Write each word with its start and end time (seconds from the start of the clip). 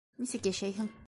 Нисек 0.23 0.49
йәшәйһең? 0.53 0.91